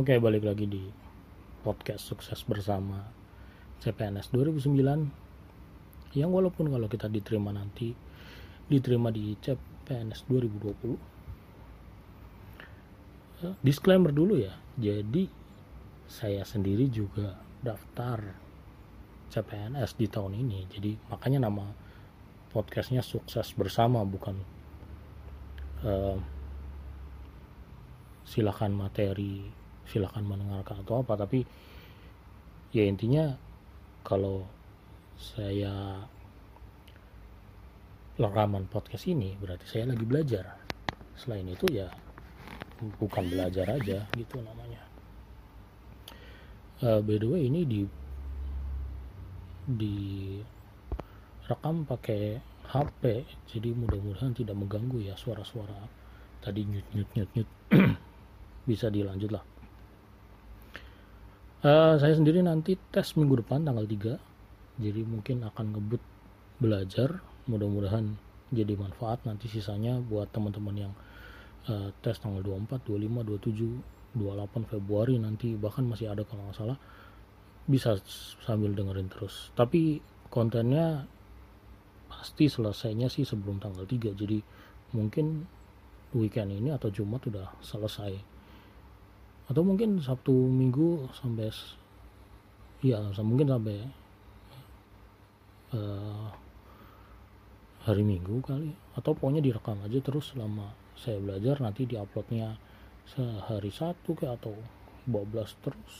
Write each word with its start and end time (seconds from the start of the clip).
Oke, 0.00 0.16
balik 0.16 0.48
lagi 0.48 0.64
di 0.64 0.80
podcast 1.60 2.08
sukses 2.08 2.40
bersama 2.48 3.04
CPNS 3.84 4.32
2009 4.32 6.16
yang 6.16 6.32
walaupun 6.32 6.72
kalau 6.72 6.88
kita 6.88 7.04
diterima 7.04 7.52
nanti 7.52 7.92
diterima 8.64 9.12
di 9.12 9.36
CPNS 9.36 10.24
2020 10.24 10.96
Eh, 13.44 13.52
disclaimer 13.60 14.08
dulu 14.08 14.40
ya. 14.40 14.56
Jadi 14.80 15.28
saya 16.08 16.48
sendiri 16.48 16.88
juga 16.88 17.36
daftar 17.60 18.24
CPNS 19.28 20.00
di 20.00 20.08
tahun 20.08 20.32
ini. 20.32 20.64
Jadi 20.64 20.96
makanya 21.12 21.44
nama 21.44 21.68
podcastnya 22.56 23.04
sukses 23.04 23.52
bersama 23.52 24.00
bukan 24.08 24.40
eh, 25.84 26.16
silakan 28.24 28.80
materi 28.80 29.59
silakan 29.90 30.22
mendengarkan 30.22 30.86
atau 30.86 31.02
apa 31.02 31.18
tapi 31.18 31.42
ya 32.70 32.86
intinya 32.86 33.34
kalau 34.06 34.46
saya 35.18 36.00
rekaman 38.16 38.70
podcast 38.70 39.08
ini 39.10 39.36
berarti 39.36 39.66
saya 39.66 39.90
lagi 39.90 40.04
belajar. 40.06 40.44
Selain 41.16 41.44
itu 41.44 41.66
ya 41.68 41.88
bukan 42.96 43.28
belajar 43.28 43.66
aja 43.76 44.08
gitu 44.16 44.40
namanya. 44.40 44.80
Uh, 46.80 47.04
by 47.04 47.20
the 47.20 47.28
way 47.28 47.44
ini 47.44 47.68
di 47.68 47.84
di 49.68 49.96
rekam 51.44 51.84
pakai 51.84 52.40
HP 52.70 53.02
jadi 53.50 53.74
mudah-mudahan 53.76 54.32
tidak 54.32 54.56
mengganggu 54.56 55.04
ya 55.04 55.18
suara-suara 55.18 55.76
tadi 56.40 56.64
nyut 56.64 56.86
nyut 56.96 57.08
nyut 57.12 57.30
nyut 57.36 57.48
bisa 58.70 58.88
dilanjut 58.88 59.28
lah 59.34 59.44
uh, 61.64 61.94
saya 62.00 62.14
sendiri 62.16 62.40
nanti 62.40 62.76
tes 62.90 63.16
minggu 63.16 63.44
depan 63.44 63.64
tanggal 63.64 63.84
3 63.84 64.30
jadi 64.80 65.00
mungkin 65.04 65.44
akan 65.44 65.76
ngebut 65.76 66.02
belajar. 66.60 67.20
Mudah-mudahan 67.48 68.16
jadi 68.48 68.74
manfaat. 68.80 69.20
Nanti 69.28 69.46
sisanya 69.52 70.00
buat 70.00 70.32
teman-teman 70.32 70.88
yang 70.88 70.92
uh, 71.68 71.92
tes 72.00 72.16
tanggal 72.16 72.40
24, 72.40 72.88
25, 72.88 74.16
27, 74.16 74.16
28 74.16 74.72
Februari 74.72 75.14
nanti 75.20 75.54
bahkan 75.54 75.86
masih 75.86 76.10
ada 76.10 76.24
kalau 76.26 76.48
nggak 76.48 76.58
salah 76.58 76.78
bisa 77.68 78.00
sambil 78.42 78.72
dengerin 78.72 79.12
terus. 79.12 79.52
Tapi 79.52 80.00
kontennya 80.32 81.04
pasti 82.10 82.50
selesainya 82.50 83.06
sih 83.06 83.22
sebelum 83.22 83.62
tanggal 83.62 83.86
3 83.86 84.16
jadi 84.16 84.38
mungkin 84.96 85.46
weekend 86.10 86.50
ini 86.50 86.74
atau 86.74 86.90
Jumat 86.90 87.22
udah 87.30 87.54
selesai 87.62 88.39
atau 89.50 89.66
mungkin 89.66 89.98
Sabtu 89.98 90.30
Minggu 90.30 91.10
sampai 91.10 91.50
ya 92.86 93.02
mungkin 93.18 93.50
sampai 93.50 93.78
uh, 95.74 96.30
hari 97.82 98.06
Minggu 98.06 98.38
kali. 98.46 98.70
Atau 98.94 99.18
pokoknya 99.18 99.42
direkam 99.42 99.82
aja 99.82 99.98
terus 99.98 100.30
selama 100.30 100.70
saya 100.94 101.18
belajar 101.18 101.58
nanti 101.58 101.82
diuploadnya 101.82 102.54
sehari 103.10 103.74
satu 103.74 104.14
ke 104.14 104.30
atau 104.30 104.54
12 105.10 105.64
terus. 105.66 105.94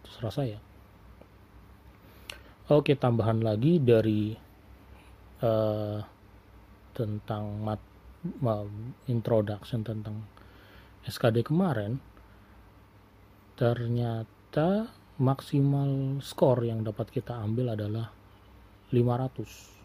Terserah 0.00 0.32
saya. 0.32 0.58
Oke 2.72 2.96
tambahan 2.96 3.44
lagi 3.44 3.76
dari 3.76 4.32
uh, 5.44 6.00
tentang 6.96 7.44
mat, 7.60 7.82
introduction 9.04 9.84
tentang 9.84 10.24
SKD 11.04 11.44
kemarin 11.44 12.09
ternyata 13.60 14.88
maksimal 15.20 16.16
skor 16.24 16.64
yang 16.64 16.80
dapat 16.80 17.12
kita 17.12 17.36
ambil 17.44 17.76
adalah 17.76 18.08
500 18.88 19.80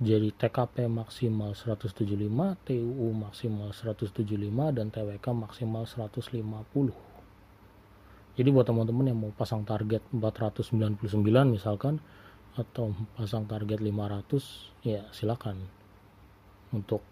jadi 0.00 0.32
TKP 0.32 0.88
maksimal 0.88 1.52
175, 1.52 2.00
TUU 2.64 3.06
maksimal 3.12 3.68
175 3.68 4.16
dan 4.72 4.88
TWK 4.88 5.26
maksimal 5.36 5.84
150. 5.84 6.40
Jadi 8.32 8.48
buat 8.48 8.64
teman-teman 8.64 9.12
yang 9.12 9.20
mau 9.20 9.28
pasang 9.36 9.68
target 9.68 10.00
499 10.08 11.04
misalkan 11.52 12.00
atau 12.56 12.96
pasang 13.12 13.44
target 13.44 13.84
500 13.84 14.88
ya 14.88 15.04
silakan 15.12 15.68
untuk 16.72 17.04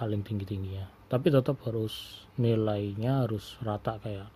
paling 0.00 0.24
tinggi-tingginya. 0.24 0.88
Tapi 1.12 1.28
tetap 1.28 1.60
harus 1.68 2.24
nilainya 2.40 3.28
harus 3.28 3.60
rata 3.60 4.00
kayak 4.00 4.32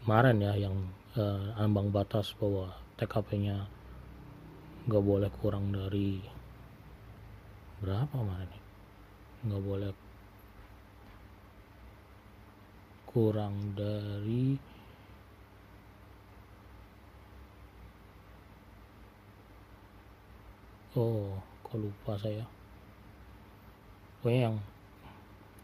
kemarin 0.00 0.40
ya 0.40 0.56
yang 0.56 0.76
eh, 1.20 1.52
ambang 1.60 1.92
batas 1.92 2.32
bahwa 2.40 2.72
TKP-nya 2.96 3.68
nggak 4.88 5.04
boleh 5.04 5.28
kurang 5.44 5.68
dari 5.68 6.24
berapa 7.84 8.08
kemarin 8.08 8.48
nih 8.48 8.62
nggak 9.44 9.62
boleh 9.68 9.92
kurang 13.12 13.54
dari 13.76 14.56
oh 20.96 21.36
kok 21.60 21.76
lupa 21.76 22.16
saya 22.16 22.57
pokoknya 24.18 24.40
yang 24.50 24.56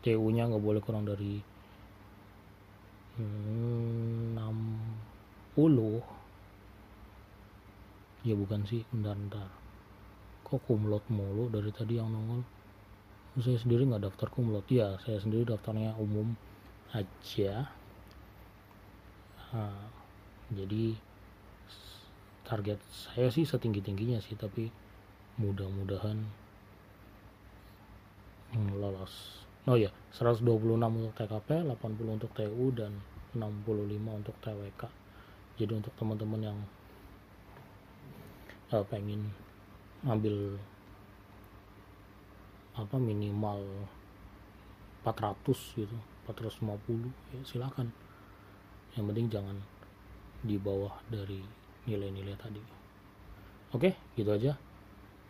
TU 0.05 0.27
nya 0.31 0.47
nggak 0.47 0.65
boleh 0.65 0.81
kurang 0.85 1.09
dari 1.09 1.41
hmm, 3.19 4.37
60 4.37 6.25
ya 8.25 8.35
bukan 8.35 8.65
sih 8.65 8.83
bentar 8.89 9.15
bentar. 9.15 9.49
Kok 10.45 10.61
kumlot 10.65 11.05
mulu 11.13 11.53
dari 11.53 11.71
tadi 11.71 12.01
yang 12.01 12.09
nongol? 12.09 12.41
Saya 13.41 13.61
sendiri 13.61 13.85
nggak 13.85 14.09
daftar 14.09 14.29
kumlot. 14.33 14.65
Ya 14.73 14.97
saya 15.05 15.21
sendiri 15.21 15.45
daftarnya 15.45 15.93
umum 16.01 16.33
aja. 16.97 17.69
Nah, 19.55 19.87
jadi 20.51 20.99
target 22.45 22.81
saya 22.91 23.31
sih 23.33 23.47
setinggi 23.49 23.81
tingginya 23.81 24.21
sih 24.21 24.37
tapi 24.37 24.69
mudah-mudahan 25.41 26.44
lolos. 28.79 29.45
Oh 29.65 29.81
ya 29.81 29.89
126 30.13 30.45
untuk 30.77 31.15
TKP 31.17 31.65
80 31.65 32.17
untuk 32.21 32.31
TU 32.37 32.67
dan 32.77 32.93
65 33.33 34.21
untuk 34.21 34.37
TWK 34.45 34.83
jadi 35.55 35.73
untuk 35.79 35.95
teman-teman 35.95 36.41
yang 36.43 36.59
uh, 38.75 38.83
pengen 38.91 39.31
ngambil 40.03 40.59
apa 42.75 42.97
minimal 42.99 43.63
400 45.07 45.79
gitu 45.79 45.97
450 46.27 47.39
ya 47.39 47.41
silakan. 47.47 47.95
Yang 48.99 49.05
penting 49.11 49.27
jangan 49.31 49.57
di 50.43 50.59
bawah 50.59 50.99
dari 51.07 51.39
nilai-nilai 51.87 52.35
tadi. 52.35 52.63
Oke 53.71 53.95
gitu 54.19 54.35
aja 54.35 54.59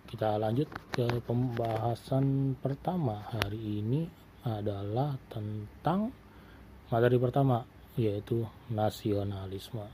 kita 0.04 0.36
lanjut 0.36 0.68
ke 0.92 1.08
pembahasan 1.24 2.56
pertama. 2.60 3.24
Hari 3.32 3.56
ini 3.56 4.04
adalah 4.44 5.16
tentang 5.32 6.12
materi 6.92 7.16
pertama 7.16 7.64
yaitu 7.96 8.44
nasionalisme. 8.68 9.88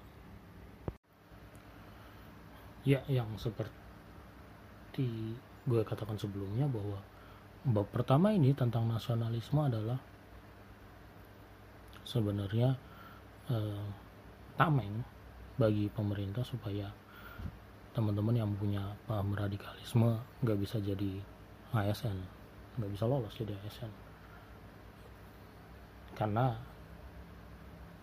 Ya 2.82 3.04
yang 3.06 3.36
seperti 3.36 5.36
gue 5.68 5.82
katakan 5.84 6.16
sebelumnya 6.16 6.64
bahwa 6.66 6.98
bab 7.60 7.86
pertama 7.92 8.32
ini 8.32 8.56
tentang 8.56 8.88
nasionalisme 8.88 9.60
adalah 9.60 10.00
sebenarnya 12.08 12.72
eh, 13.52 13.84
tameng 14.56 15.04
bagi 15.60 15.92
pemerintah 15.92 16.40
supaya 16.40 16.88
teman-teman 17.90 18.34
yang 18.38 18.50
punya 18.54 18.94
paham 19.08 19.34
radikalisme 19.34 20.18
nggak 20.46 20.58
bisa 20.62 20.78
jadi 20.78 21.18
ASN 21.74 22.18
nggak 22.78 22.90
bisa 22.94 23.04
lolos 23.06 23.34
jadi 23.34 23.54
ASN 23.66 23.90
karena 26.14 26.52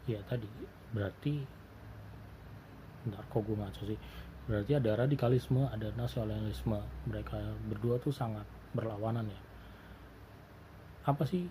ya 0.07 0.23
tadi 0.25 0.47
berarti 0.95 1.43
ntar 3.07 3.23
kok 3.27 3.43
gue 3.43 3.55
ngaco 3.55 3.81
sih? 3.87 3.99
Berarti 4.47 4.71
ada 4.79 4.91
radikalisme 4.95 5.67
ada 5.67 5.91
nasionalisme. 5.95 6.79
Mereka 7.07 7.37
berdua 7.67 7.99
tuh 7.99 8.15
sangat 8.15 8.47
berlawanan 8.71 9.27
ya. 9.27 9.41
Apa 11.07 11.23
sih 11.27 11.47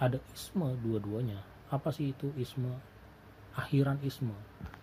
ada 0.00 0.20
isme 0.32 0.76
dua-duanya? 0.80 1.40
Apa 1.72 1.92
sih 1.92 2.12
itu 2.12 2.32
isme 2.36 2.72
akhiran 3.56 4.00
isme? 4.04 4.36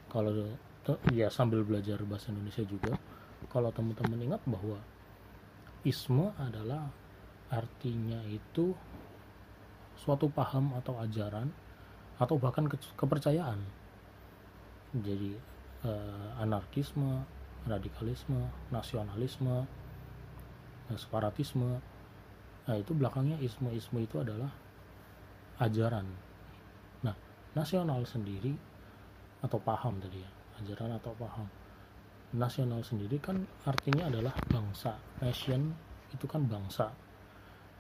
Kalau 0.09 0.29
ya 1.15 1.31
sambil 1.31 1.63
belajar 1.63 2.00
bahasa 2.03 2.31
Indonesia 2.35 2.63
juga. 2.68 3.00
Kalau 3.47 3.71
teman-teman 3.71 4.19
ingat 4.19 4.41
bahwa 4.44 4.80
isme 5.88 6.31
adalah 6.39 6.91
artinya 7.51 8.19
itu 8.27 8.75
suatu 10.00 10.27
paham 10.27 10.75
atau 10.75 11.00
ajaran 11.00 11.47
atau 12.19 12.35
bahkan 12.35 12.68
ke 12.68 12.75
kepercayaan. 13.00 13.59
Jadi 14.94 15.35
eh, 15.88 16.27
anarkisme 16.39 17.24
radikalisme 17.63 18.44
nasionalisme 18.75 19.63
separatisme 21.00 21.79
nah 22.68 22.75
itu 22.75 22.91
belakangnya 22.91 23.39
isme-isme 23.39 24.03
itu 24.03 24.19
adalah 24.19 24.51
ajaran. 25.63 26.07
Nah 27.07 27.15
nasional 27.56 28.03
sendiri 28.03 28.56
atau 29.44 29.59
paham 29.59 30.00
tadi 30.00 30.19
ya 30.19 30.42
ajaran 30.61 30.94
atau 31.00 31.13
paham. 31.17 31.47
Nasional 32.33 32.81
sendiri 32.81 33.21
kan 33.21 33.45
artinya 33.65 34.09
adalah 34.09 34.33
bangsa. 34.50 34.97
Nation 35.21 35.73
itu 36.13 36.25
kan 36.25 36.45
bangsa. 36.45 36.89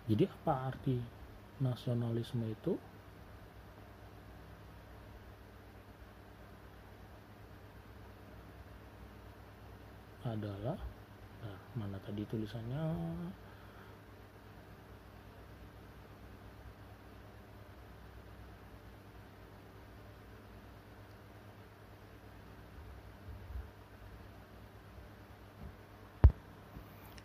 Jadi 0.09 0.25
apa 0.29 0.69
arti 0.69 0.97
nasionalisme 1.61 2.45
itu? 2.49 2.73
Adalah 10.23 10.79
nah, 11.43 11.59
mana 11.77 11.97
tadi 12.01 12.23
tulisannya 12.25 12.83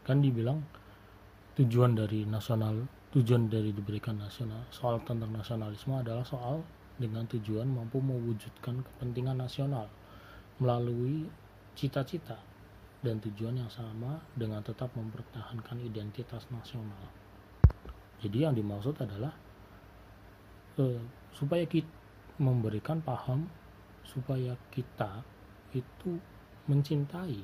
kan 0.09 0.25
dibilang 0.25 0.65
tujuan 1.61 1.93
dari 1.93 2.25
nasional 2.25 2.89
tujuan 3.13 3.53
dari 3.53 3.77
diberikan 3.77 4.17
nasional 4.17 4.65
soal 4.73 5.05
tentang 5.05 5.29
nasionalisme 5.37 6.01
adalah 6.01 6.25
soal 6.25 6.65
dengan 6.97 7.29
tujuan 7.29 7.69
mampu 7.69 8.01
mewujudkan 8.01 8.81
kepentingan 8.81 9.37
nasional 9.37 9.85
melalui 10.65 11.29
cita-cita 11.77 12.41
dan 13.05 13.21
tujuan 13.21 13.61
yang 13.61 13.69
sama 13.69 14.19
dengan 14.35 14.59
tetap 14.65 14.91
mempertahankan 14.99 15.79
identitas 15.79 16.51
nasional. 16.51 17.07
Jadi 18.19 18.43
yang 18.43 18.57
dimaksud 18.59 18.99
adalah 18.99 19.31
eh, 20.83 21.03
supaya 21.31 21.63
kita 21.69 21.87
memberikan 22.43 22.99
paham 22.99 23.47
supaya 24.03 24.57
kita 24.73 25.21
itu 25.77 26.17
mencintai 26.67 27.43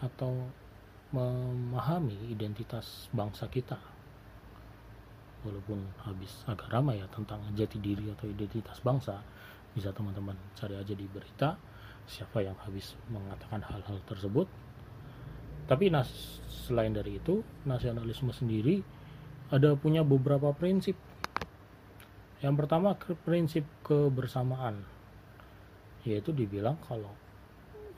atau 0.00 0.48
memahami 1.10 2.30
identitas 2.30 3.10
bangsa 3.10 3.50
kita. 3.50 3.78
Walaupun 5.42 5.80
habis 6.04 6.44
agak 6.44 6.68
ramai 6.68 7.00
ya 7.00 7.08
tentang 7.08 7.40
jati 7.56 7.80
diri 7.80 8.12
atau 8.12 8.28
identitas 8.28 8.78
bangsa 8.84 9.18
bisa 9.72 9.94
teman-teman 9.94 10.36
cari 10.58 10.76
aja 10.76 10.92
di 10.92 11.06
berita 11.06 11.56
siapa 12.10 12.42
yang 12.42 12.58
habis 12.62 12.98
mengatakan 13.08 13.62
hal-hal 13.62 13.98
tersebut. 14.04 14.46
Tapi 15.70 15.86
nas 15.88 16.10
selain 16.66 16.90
dari 16.90 17.22
itu 17.22 17.46
nasionalisme 17.62 18.34
sendiri 18.34 18.82
ada 19.50 19.74
punya 19.78 20.02
beberapa 20.02 20.50
prinsip. 20.54 20.98
Yang 22.42 22.54
pertama 22.56 22.96
prinsip 23.26 23.64
kebersamaan 23.86 24.82
yaitu 26.02 26.32
dibilang 26.32 26.80
kalau 26.88 27.12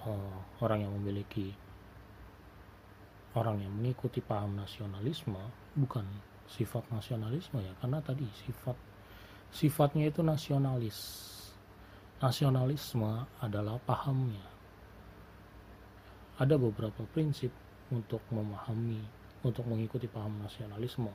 uh, 0.02 0.38
orang 0.58 0.82
yang 0.82 0.92
memiliki 0.98 1.54
orang 3.32 3.64
yang 3.64 3.72
mengikuti 3.72 4.20
paham 4.20 4.56
nasionalisme 4.56 5.40
bukan 5.72 6.04
sifat 6.52 6.84
nasionalisme 6.92 7.64
ya 7.64 7.72
karena 7.80 8.04
tadi 8.04 8.28
sifat 8.44 8.76
sifatnya 9.52 10.08
itu 10.08 10.24
nasionalis. 10.24 11.28
Nasionalisme 12.22 13.28
adalah 13.42 13.76
pahamnya. 13.82 14.46
Ada 16.40 16.56
beberapa 16.56 17.04
prinsip 17.12 17.50
untuk 17.92 18.24
memahami 18.32 19.02
untuk 19.44 19.68
mengikuti 19.68 20.08
paham 20.08 20.40
nasionalisme. 20.40 21.10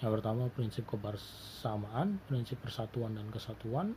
Yang 0.00 0.10
pertama 0.20 0.48
prinsip 0.50 0.84
kebersamaan 0.88 2.18
prinsip 2.26 2.58
persatuan 2.62 3.14
dan 3.18 3.28
kesatuan 3.30 3.92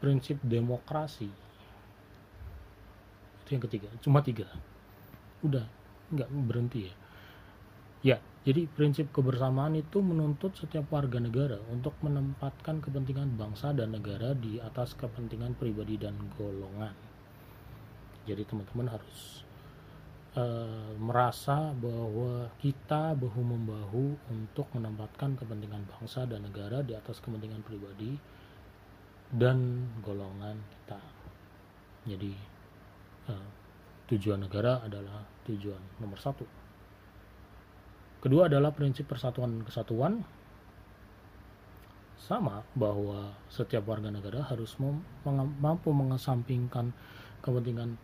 prinsip 0.00 0.40
demokrasi. 0.40 1.28
Itu 3.44 3.48
yang 3.50 3.62
ketiga 3.66 3.88
cuma 4.00 4.24
tiga. 4.24 4.48
Udah 5.42 5.79
nggak 6.10 6.28
berhenti 6.46 6.80
ya. 6.86 6.94
Ya 8.00 8.18
jadi 8.40 8.64
prinsip 8.72 9.12
kebersamaan 9.12 9.76
itu 9.76 10.00
menuntut 10.00 10.56
setiap 10.56 10.88
warga 10.88 11.20
negara 11.20 11.60
untuk 11.68 11.92
menempatkan 12.00 12.80
kepentingan 12.80 13.36
bangsa 13.36 13.76
dan 13.76 13.92
negara 13.92 14.32
di 14.32 14.56
atas 14.56 14.96
kepentingan 14.96 15.60
pribadi 15.60 16.00
dan 16.00 16.16
golongan. 16.40 16.96
Jadi 18.24 18.40
teman-teman 18.48 18.96
harus 18.96 19.44
uh, 20.40 20.96
merasa 20.96 21.76
bahwa 21.76 22.48
kita 22.64 23.12
bahu 23.12 23.44
membahu 23.44 24.16
untuk 24.32 24.72
menempatkan 24.72 25.36
kepentingan 25.36 25.84
bangsa 25.84 26.24
dan 26.24 26.40
negara 26.40 26.80
di 26.80 26.96
atas 26.96 27.20
kepentingan 27.20 27.60
pribadi 27.60 28.16
dan 29.36 29.84
golongan 30.00 30.56
kita. 30.64 31.00
Jadi 32.08 32.32
uh, 33.28 33.48
tujuan 34.10 34.42
negara 34.42 34.82
adalah 34.82 35.22
tujuan 35.46 35.78
nomor 36.02 36.18
satu. 36.18 36.42
Kedua 38.20 38.50
adalah 38.50 38.74
prinsip 38.74 39.06
persatuan 39.06 39.62
kesatuan. 39.62 40.26
Sama 42.20 42.60
bahwa 42.76 43.32
setiap 43.48 43.88
warga 43.88 44.12
negara 44.12 44.44
harus 44.44 44.76
mampu 45.56 45.88
mengesampingkan 45.88 46.92
kepentingan 47.40 47.96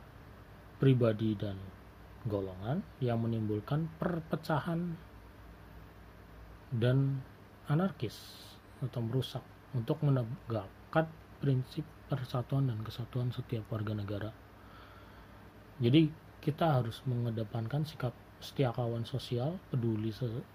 pribadi 0.80 1.36
dan 1.36 1.60
golongan 2.24 2.80
yang 3.04 3.20
menimbulkan 3.20 3.92
perpecahan 4.00 4.96
dan 6.72 7.20
anarkis 7.68 8.16
atau 8.80 9.04
merusak 9.04 9.44
untuk 9.76 10.00
menegakkan 10.00 11.12
prinsip 11.44 11.84
persatuan 12.08 12.72
dan 12.72 12.80
kesatuan 12.80 13.28
setiap 13.36 13.68
warga 13.68 13.92
negara 13.92 14.45
jadi 15.76 16.08
kita 16.40 16.80
harus 16.80 17.04
mengedepankan 17.04 17.84
sikap 17.84 18.16
setia 18.40 18.72
kawan 18.72 19.04
sosial, 19.04 19.60
peduli 19.68 20.12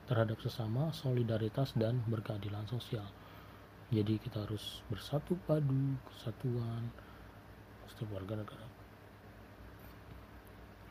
terhadap 0.10 0.38
sesama, 0.42 0.90
solidaritas 0.94 1.74
dan 1.78 2.02
berkeadilan 2.10 2.66
sosial. 2.66 3.06
Jadi 3.92 4.18
kita 4.18 4.48
harus 4.48 4.82
bersatu 4.88 5.36
padu, 5.44 6.00
kesatuan 6.08 6.90
setiap 7.92 8.16
warga 8.16 8.40
negara. 8.40 8.68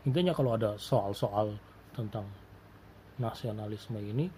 Intinya 0.05 0.37
kalau 0.37 0.55
ada 0.55 0.77
soal-soal 0.77 1.57
tentang 1.97 2.29
nasionalisme 3.17 3.97
ini, 3.99 4.29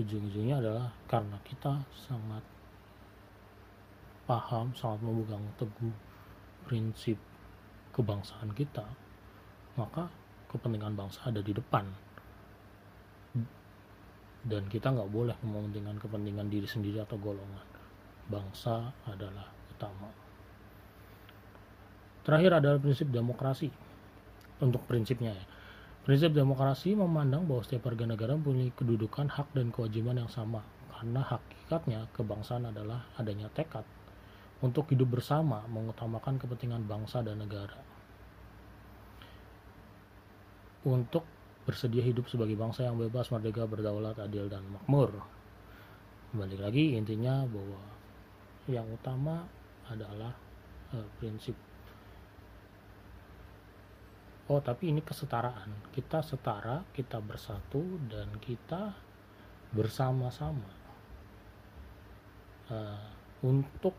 ujung-ujungnya 0.00 0.58
adalah 0.58 0.88
karena 1.04 1.36
kita 1.44 1.84
sangat 1.92 2.40
paham, 4.24 4.72
sangat 4.72 5.04
memegang 5.04 5.44
teguh 5.60 5.92
prinsip 6.64 7.20
kebangsaan 7.92 8.56
kita, 8.56 8.88
maka 9.76 10.08
kepentingan 10.52 10.92
bangsa 10.92 11.24
ada 11.24 11.40
di 11.40 11.52
depan. 11.56 11.88
Dan 14.42 14.66
kita 14.66 14.90
nggak 14.90 15.08
boleh 15.08 15.36
mementingkan 15.46 15.96
kepentingan 16.02 16.50
diri 16.50 16.66
sendiri 16.66 17.00
atau 17.00 17.16
golongan. 17.16 17.64
Bangsa 18.26 18.90
adalah 19.06 19.48
utama. 19.70 20.10
Terakhir 22.26 22.58
adalah 22.58 22.78
prinsip 22.82 23.08
demokrasi. 23.08 23.70
Untuk 24.62 24.82
prinsipnya 24.86 25.34
ya. 25.34 25.44
Prinsip 26.02 26.34
demokrasi 26.34 26.98
memandang 26.98 27.46
bahwa 27.46 27.62
setiap 27.62 27.86
warga 27.86 28.06
negara 28.06 28.34
mempunyai 28.34 28.74
kedudukan 28.74 29.30
hak 29.30 29.54
dan 29.54 29.70
kewajiban 29.70 30.18
yang 30.18 30.30
sama. 30.30 30.66
Karena 30.90 31.22
hakikatnya 31.22 32.10
kebangsaan 32.14 32.70
adalah 32.70 33.06
adanya 33.18 33.46
tekad 33.50 33.86
untuk 34.62 34.90
hidup 34.90 35.18
bersama 35.18 35.66
mengutamakan 35.66 36.38
kepentingan 36.38 36.86
bangsa 36.86 37.22
dan 37.26 37.42
negara 37.42 37.91
untuk 40.86 41.22
bersedia 41.62 42.02
hidup 42.02 42.26
sebagai 42.26 42.58
bangsa 42.58 42.86
yang 42.86 42.98
bebas, 42.98 43.30
merdeka, 43.30 43.66
berdaulat, 43.70 44.18
adil, 44.18 44.50
dan 44.50 44.66
makmur. 44.66 45.22
Balik 46.34 46.58
lagi 46.58 46.98
intinya 46.98 47.46
bahwa 47.46 47.82
yang 48.66 48.86
utama 48.90 49.46
adalah 49.90 50.32
uh, 50.94 51.06
prinsip 51.18 51.54
Oh, 54.50 54.58
tapi 54.58 54.90
ini 54.90 55.00
kesetaraan. 55.00 55.94
Kita 55.94 56.18
setara, 56.20 56.82
kita 56.90 57.22
bersatu, 57.22 58.02
dan 58.10 58.36
kita 58.42 58.90
bersama-sama 59.72 60.68
uh, 62.68 63.08
untuk 63.46 63.96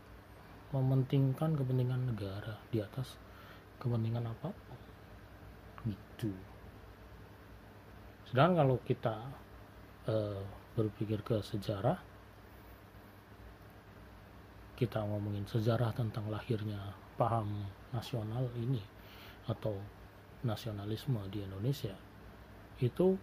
mementingkan 0.70 1.58
kepentingan 1.58 2.12
negara 2.12 2.60
di 2.68 2.78
atas 2.78 3.18
kepentingan 3.82 4.30
apa 4.30 4.54
pun. 4.54 4.78
Gitu. 5.88 6.30
Sedangkan 8.30 8.64
kalau 8.64 8.76
kita 8.82 9.16
e, 10.08 10.14
berpikir 10.74 11.20
ke 11.20 11.40
sejarah, 11.44 11.98
kita 14.74 14.98
ngomongin 15.06 15.46
sejarah 15.46 15.94
tentang 15.94 16.26
lahirnya 16.28 16.80
paham 17.14 17.68
nasional 17.94 18.50
ini 18.58 18.82
atau 19.46 19.78
nasionalisme 20.42 21.20
di 21.30 21.46
Indonesia 21.46 21.94
itu 22.82 23.14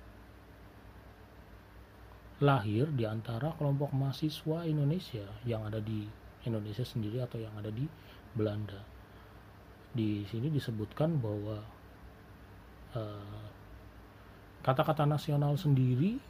lahir 2.42 2.90
di 2.98 3.06
antara 3.06 3.54
kelompok 3.54 3.94
mahasiswa 3.94 4.66
Indonesia 4.66 5.28
yang 5.46 5.68
ada 5.70 5.78
di 5.78 6.08
Indonesia 6.48 6.82
sendiri 6.82 7.22
atau 7.22 7.38
yang 7.38 7.54
ada 7.54 7.70
di 7.70 7.86
Belanda. 8.34 8.82
Di 9.94 10.26
sini 10.26 10.50
disebutkan 10.50 11.22
bahwa 11.22 11.62
eh, 12.98 13.46
kata-kata 14.62 15.10
nasional 15.10 15.58
sendiri 15.58 16.22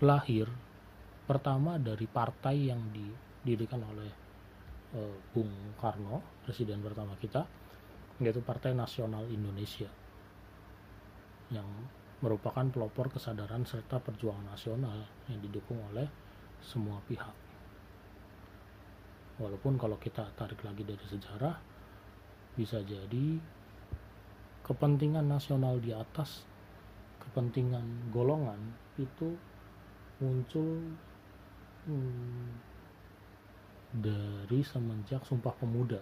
lahir 0.00 0.48
pertama 1.28 1.76
dari 1.76 2.08
partai 2.08 2.72
yang 2.72 2.80
didirikan 2.90 3.84
oleh 3.84 4.10
uh, 4.96 5.16
Bung 5.30 5.76
Karno, 5.78 6.42
presiden 6.44 6.80
pertama 6.80 7.14
kita, 7.20 7.44
yaitu 8.20 8.40
Partai 8.42 8.72
Nasional 8.76 9.28
Indonesia 9.28 9.88
yang 11.52 11.68
merupakan 12.24 12.64
pelopor 12.70 13.12
kesadaran 13.12 13.66
serta 13.66 13.98
perjuangan 13.98 14.54
nasional 14.54 15.04
yang 15.28 15.42
didukung 15.42 15.76
oleh 15.92 16.06
semua 16.62 17.02
pihak. 17.04 17.34
Walaupun 19.42 19.74
kalau 19.74 19.98
kita 19.98 20.30
tarik 20.38 20.62
lagi 20.62 20.86
dari 20.86 21.02
sejarah, 21.02 21.56
bisa 22.54 22.78
jadi 22.86 23.42
kepentingan 24.62 25.26
nasional 25.26 25.82
di 25.82 25.90
atas 25.90 26.46
kepentingan 27.22 28.10
golongan 28.10 28.58
itu 28.98 29.38
muncul 30.18 30.78
hmm, 31.86 32.50
dari 34.02 34.60
semenjak 34.64 35.22
Sumpah 35.26 35.54
Pemuda, 35.58 36.00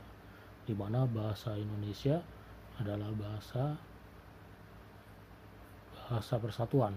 di 0.64 0.72
mana 0.72 1.04
bahasa 1.04 1.56
Indonesia 1.56 2.22
adalah 2.80 3.10
bahasa 3.12 3.76
bahasa 5.94 6.34
persatuan. 6.40 6.94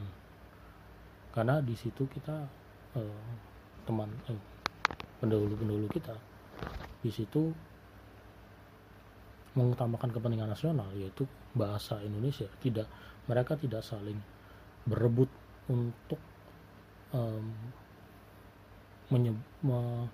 Karena 1.33 1.59
di 1.61 1.73
situ 1.73 2.05
kita 2.09 2.45
eh, 2.97 3.21
teman 3.83 4.09
eh, 4.29 4.41
pendahulu-pendahulu 5.19 5.87
kita 5.91 6.13
di 7.03 7.11
situ 7.11 7.51
mengutamakan 9.53 10.09
kepentingan 10.09 10.49
nasional 10.49 10.89
yaitu 10.97 11.29
bahasa 11.53 12.01
Indonesia. 12.01 12.49
Tidak 12.57 12.87
mereka 13.29 13.55
tidak 13.55 13.85
saling 13.85 14.19
berebut 14.83 15.31
untuk 15.71 16.19
um, 17.15 17.45
me- 19.13 20.09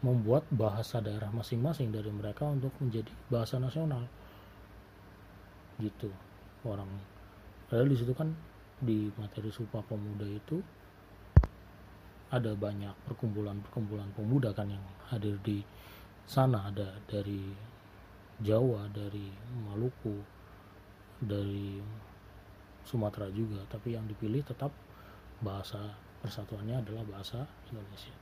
membuat 0.00 0.48
bahasa 0.48 1.04
daerah 1.04 1.28
masing-masing 1.28 1.92
dari 1.92 2.08
mereka 2.08 2.48
untuk 2.48 2.72
menjadi 2.80 3.12
bahasa 3.28 3.60
nasional. 3.60 4.08
Gitu 5.76 6.08
orang 6.64 6.88
Padahal 7.70 7.86
di 7.86 7.98
situ 8.02 8.10
kan 8.18 8.34
di 8.82 9.06
materi 9.14 9.46
Sumpah 9.54 9.86
Pemuda 9.86 10.26
itu 10.26 10.58
ada 12.34 12.50
banyak 12.58 12.90
perkumpulan-perkumpulan 13.06 14.10
pemuda 14.10 14.50
kan 14.50 14.74
yang 14.74 14.82
hadir 15.06 15.38
di 15.46 15.62
sana. 16.26 16.66
Ada 16.66 16.98
dari 17.06 17.46
Jawa, 18.42 18.90
dari 18.90 19.30
Maluku, 19.62 20.18
dari 21.22 21.78
Sumatera 22.84 23.28
juga, 23.30 23.62
tapi 23.68 23.94
yang 23.94 24.04
dipilih 24.08 24.42
tetap 24.44 24.72
bahasa 25.40 25.78
persatuannya 26.20 26.80
adalah 26.80 27.04
bahasa 27.08 27.44
Indonesia. 27.72 28.14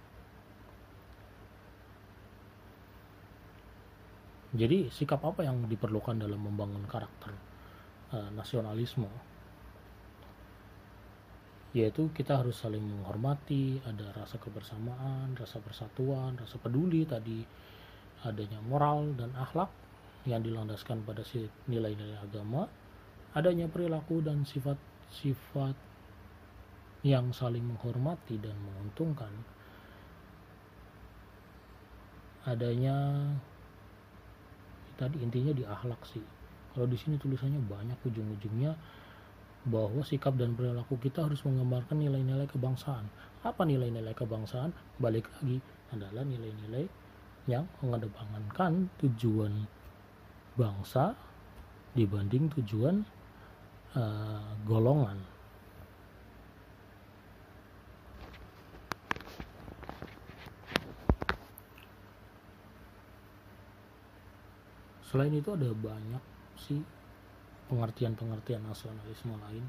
Jadi 4.49 4.89
sikap 4.89 5.21
apa 5.29 5.45
yang 5.45 5.69
diperlukan 5.69 6.17
dalam 6.17 6.41
membangun 6.41 6.89
karakter 6.89 7.37
uh, 8.17 8.33
nasionalisme 8.33 9.09
yaitu 11.77 12.09
kita 12.17 12.41
harus 12.41 12.57
saling 12.57 12.81
menghormati, 12.81 13.77
ada 13.85 14.09
rasa 14.17 14.41
kebersamaan, 14.41 15.37
rasa 15.37 15.61
persatuan, 15.61 16.33
rasa 16.41 16.57
peduli 16.57 17.05
tadi, 17.05 17.45
adanya 18.25 18.57
moral 18.65 19.13
dan 19.21 19.31
akhlak 19.37 19.69
yang 20.25 20.41
dilandaskan 20.41 21.05
pada 21.05 21.21
nilai-nilai 21.69 22.19
agama, 22.25 22.67
adanya 23.37 23.69
perilaku 23.69 24.25
dan 24.25 24.45
sifat-sifat 24.49 25.77
yang 27.07 27.31
saling 27.31 27.63
menghormati 27.63 28.41
dan 28.41 28.57
menguntungkan, 28.59 29.31
adanya 32.49 33.29
tadi 34.99 35.21
intinya 35.23 35.53
di 35.55 35.63
akhlak 35.63 36.03
sih. 36.09 36.25
Kalau 36.75 36.87
di 36.89 36.99
sini 36.99 37.21
tulisannya 37.21 37.61
banyak 37.63 37.99
ujung-ujungnya 38.03 38.73
bahwa 39.69 40.01
sikap 40.07 40.35
dan 40.39 40.57
perilaku 40.57 40.97
kita 40.97 41.27
harus 41.27 41.43
menggambarkan 41.45 41.99
nilai-nilai 41.99 42.49
kebangsaan. 42.49 43.07
Apa 43.45 43.63
nilai-nilai 43.69 44.15
kebangsaan? 44.15 44.73
Balik 44.99 45.29
lagi 45.39 45.59
adalah 45.93 46.25
nilai-nilai 46.25 46.85
yang 47.49 47.65
mengedepankan 47.81 48.93
tujuan 49.01 49.67
bangsa 50.55 51.17
dibanding 51.97 52.53
tujuan 52.59 53.03
uh, 53.97 54.45
golongan. 54.69 55.17
Selain 65.09 65.33
itu 65.33 65.49
ada 65.57 65.73
banyak 65.73 66.21
sih 66.61 66.85
pengertian-pengertian 67.73 68.61
nasionalisme 68.61 69.33
lain 69.41 69.65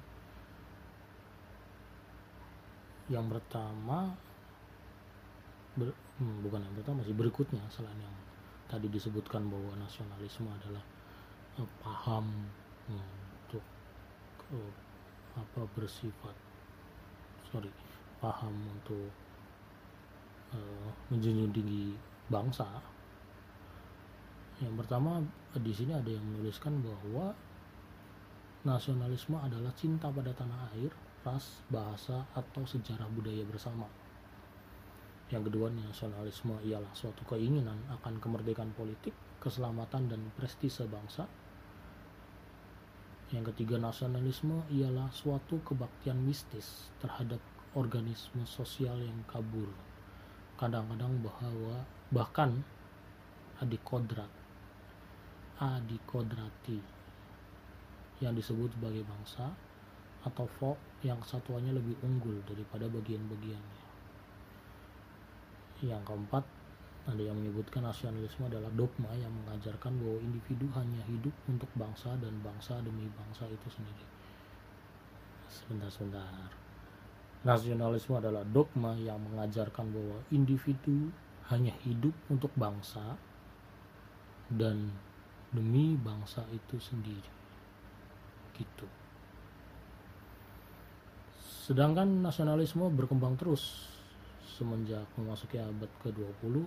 yang 3.10 3.26
pertama 3.26 4.14
ber, 5.74 5.90
hmm, 6.22 6.46
bukan 6.46 6.62
yang 6.62 6.76
pertama 6.78 7.02
sih 7.02 7.16
berikutnya 7.18 7.64
selain 7.74 7.98
yang 7.98 8.16
tadi 8.70 8.86
disebutkan 8.86 9.50
bahwa 9.50 9.74
nasionalisme 9.82 10.46
adalah 10.46 10.84
eh, 11.58 11.70
paham 11.82 12.26
hmm, 12.86 13.19
eh, 14.54 14.72
apa 15.38 15.62
bersifat 15.78 16.36
sorry 17.50 17.72
paham 18.20 18.54
untuk 18.70 19.10
eh, 20.54 20.90
menjunjung 21.14 21.54
tinggi 21.54 21.96
bangsa 22.30 22.68
yang 24.60 24.76
pertama 24.76 25.24
di 25.56 25.72
sini 25.72 25.96
ada 25.96 26.12
yang 26.12 26.26
menuliskan 26.26 26.84
bahwa 26.84 27.32
Nasionalisme 28.60 29.40
adalah 29.40 29.72
cinta 29.72 30.12
pada 30.12 30.36
tanah 30.36 30.68
air, 30.76 30.92
ras, 31.24 31.64
bahasa, 31.72 32.28
atau 32.36 32.68
sejarah 32.68 33.08
budaya 33.08 33.48
bersama. 33.48 33.88
Yang 35.32 35.48
kedua, 35.48 35.72
nasionalisme 35.72 36.60
ialah 36.68 36.92
suatu 36.92 37.24
keinginan 37.24 37.80
akan 37.88 38.20
kemerdekaan 38.20 38.76
politik, 38.76 39.16
keselamatan, 39.40 40.12
dan 40.12 40.20
prestise 40.36 40.84
bangsa. 40.92 41.24
Yang 43.30 43.54
ketiga, 43.54 43.78
nasionalisme 43.78 44.66
ialah 44.74 45.14
suatu 45.14 45.62
kebaktian 45.62 46.18
mistis 46.18 46.90
terhadap 46.98 47.38
organisme 47.78 48.42
sosial 48.50 48.98
yang 48.98 49.22
kabur. 49.30 49.70
Kadang-kadang 50.58 51.22
bahwa 51.22 51.86
bahkan 52.10 52.66
adikodrat, 53.62 54.34
adikodrati 55.62 56.82
yang 58.18 58.34
disebut 58.34 58.74
sebagai 58.74 59.06
bangsa 59.06 59.54
atau 60.26 60.50
folk 60.60 60.80
yang 61.06 61.22
kesatuannya 61.22 61.78
lebih 61.78 61.96
unggul 62.02 62.42
daripada 62.50 62.90
bagian-bagiannya. 62.90 63.86
Yang 65.86 66.02
keempat, 66.02 66.44
ada 67.08 67.22
yang 67.24 67.38
menyebutkan 67.40 67.86
nasionalisme 67.86 68.50
adalah 68.50 68.68
dogma 68.76 69.10
yang 69.16 69.32
mengajarkan 69.44 69.96
bahwa 69.96 70.20
individu 70.20 70.68
hanya 70.76 71.02
hidup 71.08 71.36
untuk 71.48 71.70
bangsa 71.78 72.12
dan 72.20 72.36
bangsa 72.44 72.76
demi 72.84 73.08
bangsa 73.16 73.48
itu 73.48 73.68
sendiri. 73.72 74.06
Sebentar-sebentar. 75.48 76.52
Nasionalisme 77.48 78.20
adalah 78.20 78.44
dogma 78.44 79.00
yang 79.00 79.18
mengajarkan 79.32 79.96
bahwa 79.96 80.20
individu 80.30 81.08
hanya 81.50 81.72
hidup 81.88 82.14
untuk 82.28 82.52
bangsa 82.60 83.16
dan 84.52 84.92
demi 85.50 85.98
bangsa 85.98 86.46
itu 86.52 86.78
sendiri 86.78 87.32
gitu. 88.60 88.86
Sedangkan 91.70 92.26
nasionalisme 92.26 92.86
berkembang 92.94 93.40
terus 93.40 93.88
semenjak 94.58 95.06
memasuki 95.16 95.62
abad 95.62 95.88
ke-20 96.04 96.66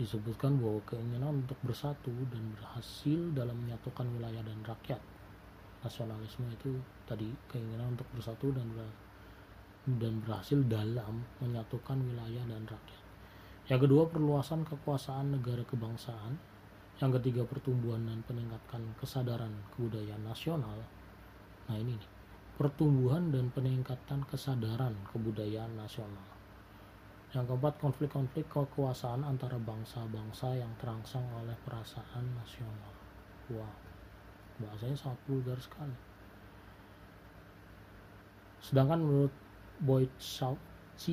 disebutkan 0.00 0.56
bahwa 0.60 0.80
keinginan 0.88 1.44
untuk 1.44 1.58
bersatu 1.64 2.12
dan 2.32 2.44
berhasil 2.56 3.20
dalam 3.36 3.56
menyatukan 3.66 4.08
wilayah 4.16 4.42
dan 4.44 4.58
rakyat. 4.64 5.00
Nasionalisme 5.82 6.46
itu 6.52 6.78
tadi 7.04 7.28
keinginan 7.50 7.96
untuk 7.96 8.08
bersatu 8.14 8.54
dan 8.54 8.68
ber 8.72 8.86
dan 9.82 10.22
berhasil 10.22 10.62
dalam 10.70 11.26
menyatukan 11.42 11.98
wilayah 12.06 12.46
dan 12.46 12.62
rakyat. 12.70 13.02
yang 13.66 13.78
kedua 13.82 14.06
perluasan 14.10 14.62
kekuasaan 14.66 15.38
negara 15.38 15.62
kebangsaan 15.66 16.34
yang 17.02 17.10
ketiga 17.18 17.42
pertumbuhan 17.46 18.06
dan 18.06 18.22
peningkatan 18.26 18.82
kesadaran 18.98 19.54
kebudayaan 19.74 20.22
nasional 20.22 20.78
nah 21.70 21.76
ini 21.78 21.94
nih 21.98 22.10
pertumbuhan 22.58 23.30
dan 23.30 23.50
peningkatan 23.54 24.22
kesadaran 24.26 24.94
kebudayaan 25.14 25.78
nasional 25.78 26.26
yang 27.32 27.48
keempat 27.48 27.80
konflik-konflik 27.80 28.44
kekuasaan 28.52 29.24
antara 29.24 29.56
bangsa-bangsa 29.56 30.52
yang 30.52 30.68
terangsang 30.76 31.24
oleh 31.32 31.56
perasaan 31.64 32.24
nasional 32.36 32.92
wah 33.52 33.74
bahasanya 34.60 34.96
sangat 34.96 35.20
vulgar 35.24 35.56
sekali 35.56 35.96
sedangkan 38.62 39.00
menurut 39.00 39.34
Boyd 39.82 40.12
C. 40.20 41.04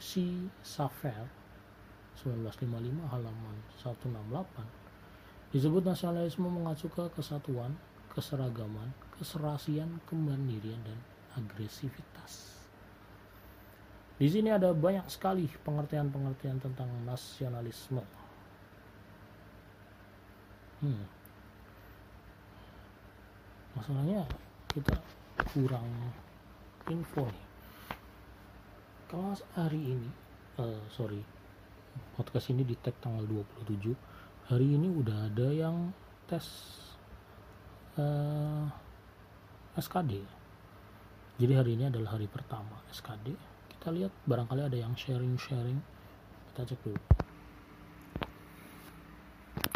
C. 0.00 0.12
Safer 0.64 1.28
1955 2.18 3.12
halaman 3.12 3.56
168 3.78 4.82
disebut 5.52 5.84
nasionalisme 5.84 6.48
mengacu 6.48 6.88
ke 6.88 7.04
kesatuan, 7.12 7.76
keseragaman, 8.08 8.88
keserasian, 9.20 10.00
kemandirian 10.08 10.80
dan 10.80 10.96
agresivitas. 11.36 12.51
Di 14.20 14.28
sini 14.28 14.52
ada 14.52 14.70
banyak 14.72 15.08
sekali 15.10 15.48
pengertian-pengertian 15.66 16.58
tentang 16.62 16.88
nasionalisme. 17.04 18.04
Hmm. 20.82 21.04
Masalahnya 23.78 24.26
kita 24.68 24.96
kurang 25.52 25.88
info 26.90 27.24
nih. 27.26 27.46
Kalau 29.08 29.36
hari 29.56 29.80
ini, 29.96 30.10
uh, 30.60 30.82
sorry, 30.92 31.20
podcast 32.16 32.52
ini 32.52 32.64
di 32.64 32.76
tag 32.76 32.96
tanggal 33.00 33.24
27 33.24 34.48
hari 34.48 34.76
ini 34.76 34.88
udah 34.88 35.32
ada 35.32 35.48
yang 35.52 35.92
tes 36.28 36.44
uh, 37.96 38.68
eh, 39.72 39.80
SKD 39.80 40.12
jadi 41.40 41.52
hari 41.56 41.76
ini 41.76 41.88
adalah 41.88 42.16
hari 42.16 42.28
pertama 42.28 42.80
SKD 42.92 43.51
kita 43.82 43.98
lihat 43.98 44.14
barangkali 44.30 44.62
ada 44.62 44.78
yang 44.78 44.94
sharing-sharing. 44.94 45.82
Kita 46.54 46.62
cek 46.70 46.86
dulu. 46.86 47.02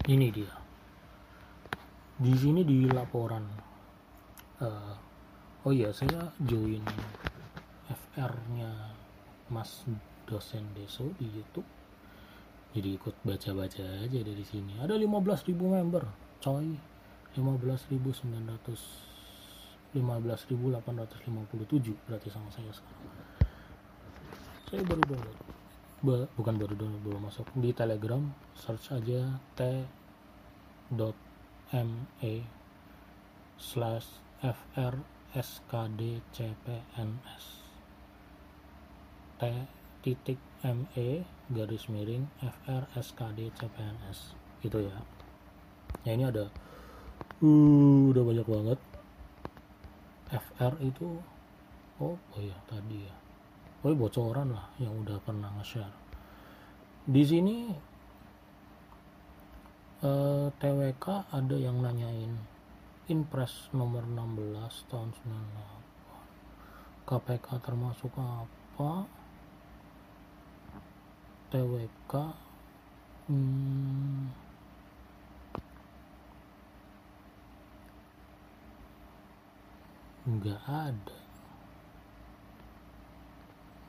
Ini 0.06 0.30
dia. 0.30 0.54
Di 2.14 2.30
sini 2.38 2.62
di 2.62 2.86
laporan 2.86 3.42
uh, 4.62 4.94
oh 5.66 5.74
iya 5.74 5.90
saya 5.90 6.30
join 6.38 6.86
FR 7.90 8.30
nya 8.54 8.94
Mas 9.50 9.82
dosen 10.22 10.70
Deso 10.78 11.10
di 11.18 11.26
YouTube. 11.26 11.66
Jadi 12.78 12.94
ikut 12.94 13.26
baca-baca 13.26 14.06
aja 14.06 14.20
dari 14.22 14.46
sini. 14.46 14.78
Ada 14.78 14.94
15.000 14.94 15.50
member 15.50 16.06
coy. 16.38 16.78
15.900 17.34 18.22
15.857 19.98 22.06
berarti 22.06 22.28
sama 22.30 22.54
saya 22.54 22.70
sekarang 22.70 23.25
saya 24.66 24.82
baru 24.82 25.02
download. 25.06 25.38
Ba, 26.02 26.26
bukan 26.34 26.54
baru 26.58 26.74
download 26.74 27.02
baru 27.06 27.18
masuk. 27.22 27.46
Di 27.54 27.70
telegram 27.70 28.34
search 28.58 28.90
aja 28.90 29.38
t.me 29.54 29.94
slash 33.56 34.08
fr 34.42 34.94
skd 35.32 36.00
cpns 36.34 37.44
t 39.36 39.42
titik 40.02 40.38
ME 40.62 41.26
garis 41.50 41.86
miring 41.90 42.26
FR 42.42 42.90
SKD 42.94 43.50
CPNS 43.54 44.34
gitu 44.62 44.82
ya. 44.82 44.96
Ya 46.02 46.14
ini 46.14 46.26
ada 46.26 46.50
uh, 47.42 48.10
udah 48.10 48.22
banyak 48.22 48.46
banget. 48.46 48.78
FR 50.30 50.74
itu 50.82 51.22
oh 52.02 52.18
oh 52.18 52.42
ya 52.42 52.56
tadi 52.66 53.06
ya 53.06 53.25
oh 53.86 53.94
bocoran 53.94 54.50
lah 54.50 54.66
yang 54.82 54.98
udah 54.98 55.14
pernah 55.22 55.46
nge-share. 55.54 55.94
Di 57.06 57.22
sini 57.22 57.70
eh, 60.02 60.46
TWK 60.50 61.06
ada 61.30 61.54
yang 61.54 61.78
nanyain 61.78 62.34
Inpres 63.06 63.70
nomor 63.70 64.02
16 64.02 64.90
tahun 64.90 65.14
98 65.14 67.06
KPK 67.06 67.62
termasuk 67.62 68.10
apa? 68.18 69.06
TWK 71.54 72.12
hmm, 73.30 74.26
nggak 80.26 80.62
ada 80.66 81.25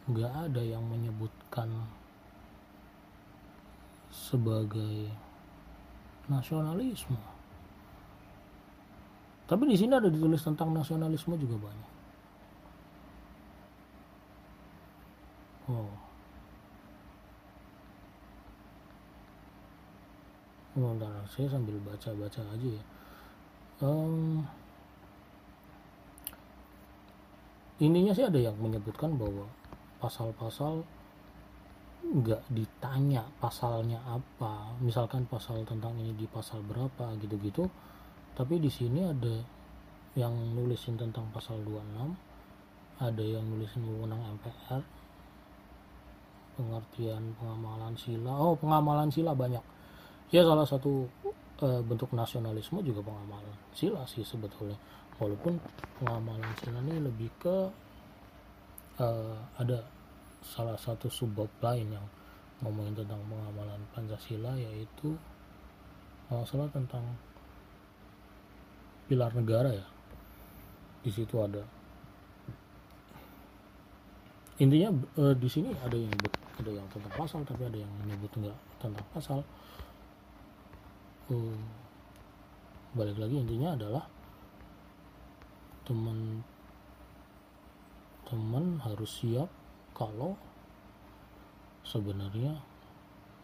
nggak 0.07 0.33
ada 0.47 0.61
yang 0.63 0.83
menyebutkan 0.87 1.67
sebagai 4.07 5.11
nasionalisme. 6.31 7.19
Tapi 9.47 9.63
di 9.63 9.75
sini 9.79 9.95
ada 9.95 10.11
ditulis 10.11 10.43
tentang 10.43 10.75
nasionalisme 10.75 11.39
juga 11.39 11.55
banyak. 11.55 11.91
Oh. 15.71 15.91
Sebentar 20.71 21.09
saya 21.31 21.47
sambil 21.51 21.75
baca-baca 21.83 22.43
aja 22.53 22.69
ya. 22.69 22.83
Um, 23.83 24.43
ininya 27.79 28.13
sih 28.15 28.27
ada 28.27 28.39
yang 28.39 28.55
menyebutkan 28.59 29.15
bahwa 29.15 29.47
pasal-pasal 29.97 30.85
nggak 32.07 32.43
ditanya 32.53 33.27
pasalnya 33.41 33.99
apa. 34.07 34.77
Misalkan 34.79 35.27
pasal 35.27 35.65
tentang 35.67 35.97
ini 35.99 36.15
di 36.15 36.25
pasal 36.29 36.63
berapa 36.63 37.13
gitu-gitu. 37.19 37.67
Tapi 38.37 38.61
di 38.61 38.69
sini 38.69 39.01
ada 39.03 39.35
yang 40.17 40.33
nulisin 40.57 40.97
tentang 40.97 41.29
pasal 41.29 41.61
26 41.61 42.27
ada 42.97 43.21
yang 43.21 43.45
nulisin 43.45 43.85
wewenang 43.85 44.17
MPR 44.41 44.81
pengertian 46.57 47.37
pengamalan 47.37 47.93
sila. 47.93 48.33
Oh 48.33 48.57
pengamalan 48.57 49.13
sila 49.13 49.37
banyak. 49.37 49.61
Ya 50.33 50.41
salah 50.41 50.65
satu 50.65 51.05
uh, 51.61 51.81
bentuk 51.85 52.09
nasionalisme 52.17 52.81
juga 52.81 53.05
pengamalan 53.05 53.53
sila 53.77 54.01
sih 54.09 54.25
sebetulnya. 54.25 54.75
Walaupun 55.21 55.61
pengamalan 56.01 56.49
sila 56.57 56.81
ini 56.89 56.97
lebih 57.05 57.29
ke 57.37 57.69
uh, 59.01 59.37
ada 59.57 59.81
salah 60.41 60.77
satu 60.77 61.09
subbab 61.09 61.49
lain 61.61 61.93
yang 61.93 62.05
ngomongin 62.61 62.97
tentang 62.97 63.21
pengamalan 63.29 63.81
Pancasila 63.93 64.57
yaitu 64.57 65.13
masalah 66.27 66.67
tentang 66.73 67.05
pilar 69.07 69.31
negara 69.33 69.71
ya. 69.71 69.87
Di 71.05 71.11
situ 71.13 71.37
ada. 71.39 71.63
Intinya 74.57 74.89
uh, 75.21 75.35
di 75.37 75.47
sini 75.47 75.69
ada 75.85 75.93
yang 75.93 76.11
ada 76.57 76.71
yang 76.73 76.87
tentang 76.89 77.13
pasal 77.13 77.45
tapi 77.45 77.61
ada 77.61 77.77
yang 77.77 77.91
menyebut 78.01 78.31
enggak 78.41 78.57
tentang 78.81 79.05
pasal. 79.13 79.39
Uh, 81.29 81.53
balik 82.97 83.19
lagi 83.19 83.37
intinya 83.37 83.77
adalah 83.77 84.03
teman 85.85 86.41
teman 88.27 88.83
harus 88.83 89.23
siap 89.23 89.47
kalau 89.95 90.35
sebenarnya 91.87 92.59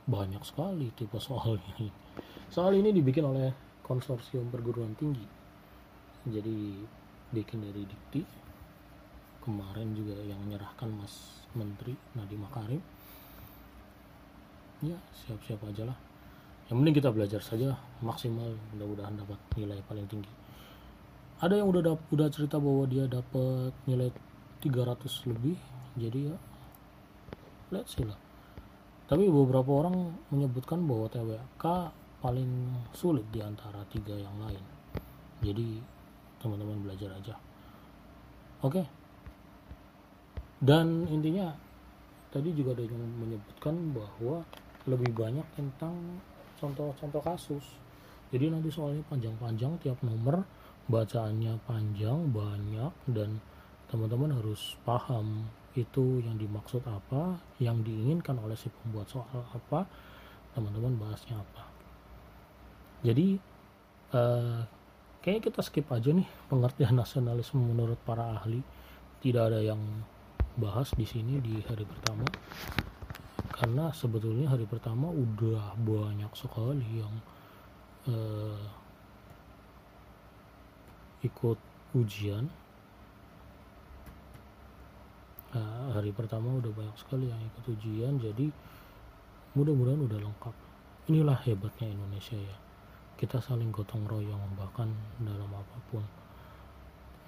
banyak 0.04 0.43
sekali 0.43 0.91
tipe 0.91 1.15
soal 1.24 1.56
ini. 1.76 1.88
Soal 2.52 2.76
ini 2.76 2.91
dibikin 2.91 3.24
oleh 3.24 3.80
konsorsium 3.80 4.52
perguruan 4.52 4.91
tinggi. 5.00 5.24
Jadi 6.28 6.84
bikin 7.32 7.63
dari 7.63 7.88
dikti. 7.88 8.22
Kemarin 9.43 9.91
juga 9.91 10.15
yang 10.24 10.39
menyerahkan 10.43 10.88
mas 10.91 11.43
menteri 11.56 11.96
Nadiem 12.15 12.43
Makarim. 12.43 12.82
Ya 14.84 15.00
siap-siap 15.15 15.63
aja 15.67 15.88
lah. 15.88 15.98
Yang 16.67 16.76
penting 16.80 16.96
kita 16.96 17.10
belajar 17.12 17.41
saja 17.43 17.76
maksimal 18.04 18.56
mudah-mudahan 18.76 19.15
dapat 19.19 19.39
nilai 19.56 19.80
paling 19.88 20.08
tinggi. 20.08 20.32
Ada 21.43 21.60
yang 21.60 21.72
udah 21.72 21.96
udah 22.08 22.28
cerita 22.32 22.56
bahwa 22.56 22.88
dia 22.88 23.04
dapat 23.08 23.76
nilai 23.84 24.12
300 24.63 25.28
lebih 25.28 25.60
jadi 25.99 26.32
ya 26.32 26.38
let's 27.73 27.97
see 27.97 28.06
lah. 28.06 28.17
Tapi 29.10 29.28
beberapa 29.28 29.84
orang 29.84 30.13
menyebutkan 30.30 30.86
bahwa 30.86 31.10
TWK 31.10 31.65
paling 32.23 32.49
sulit 32.95 33.28
di 33.34 33.43
antara 33.43 33.84
tiga 33.91 34.15
yang 34.15 34.34
lain. 34.39 34.63
Jadi 35.43 35.82
teman-teman 36.39 36.80
belajar 36.86 37.12
aja. 37.17 37.36
Oke. 38.63 38.86
Dan 40.63 41.04
intinya 41.12 41.52
tadi 42.32 42.56
juga 42.56 42.71
ada 42.71 42.88
yang 42.88 42.95
menyebutkan 43.19 43.76
bahwa 43.91 44.47
lebih 44.88 45.12
banyak 45.12 45.43
tentang 45.60 46.23
contoh-contoh 46.56 47.19
kasus. 47.19 47.65
Jadi 48.32 48.49
nanti 48.49 48.71
soalnya 48.71 49.04
panjang-panjang 49.12 49.84
tiap 49.84 49.99
nomor 49.99 50.47
bacaannya 50.88 51.60
panjang 51.67 52.32
banyak 52.32 52.91
dan 53.12 53.39
teman-teman 53.93 54.34
harus 54.34 54.73
paham 54.82 55.45
itu 55.77 56.25
yang 56.25 56.34
dimaksud 56.34 56.82
apa 56.89 57.38
yang 57.62 57.86
diinginkan 57.86 58.41
oleh 58.41 58.58
si 58.58 58.73
pembuat 58.73 59.06
soal 59.06 59.45
apa 59.53 59.86
teman-teman 60.58 60.97
bahasnya 60.97 61.38
apa. 61.38 61.69
Jadi 63.06 63.38
eh, 64.17 64.62
kayaknya 65.21 65.41
kita 65.53 65.62
skip 65.62 65.86
aja 65.93 66.10
nih 66.10 66.25
pengertian 66.49 66.97
nasionalisme 66.97 67.62
menurut 67.62 68.01
para 68.01 68.34
ahli. 68.34 68.65
Tidak 69.21 69.39
ada 69.39 69.62
yang 69.62 69.79
bahas 70.58 70.89
di 70.97 71.06
sini 71.06 71.38
di 71.38 71.62
hari 71.69 71.86
pertama. 71.86 72.25
Karena 73.53 73.93
sebetulnya 73.93 74.49
hari 74.49 74.65
pertama 74.65 75.08
udah 75.13 75.77
banyak 75.79 76.27
sekali 76.36 76.99
yang 76.99 77.15
uh, 78.12 78.60
ikut 81.23 81.56
ujian 81.95 82.51
nah, 85.53 85.93
hari 85.93 86.09
pertama 86.09 86.57
udah 86.57 86.73
banyak 86.73 86.97
sekali 86.97 87.29
yang 87.29 87.41
ikut 87.41 87.65
ujian 87.77 88.17
jadi 88.17 88.49
mudah-mudahan 89.53 90.01
udah 90.01 90.19
lengkap. 90.19 90.55
Inilah 91.13 91.37
hebatnya 91.45 91.93
Indonesia 91.93 92.33
ya. 92.33 92.57
Kita 93.13 93.37
saling 93.37 93.69
gotong 93.69 94.09
royong 94.09 94.57
bahkan 94.57 94.89
dalam 95.21 95.51
apa 95.53 95.77
pun. 95.93 96.03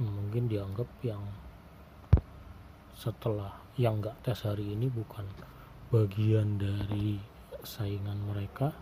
Mungkin 0.01 0.49
dianggap 0.49 0.89
yang 1.05 1.21
setelah 2.95 3.53
yang 3.75 3.99
nggak 3.99 4.15
tes 4.23 4.41
hari 4.47 4.73
ini 4.73 4.88
bukan 4.89 5.27
bagian 5.93 6.57
dari 6.57 7.21
saingan 7.61 8.17
mereka. 8.25 8.73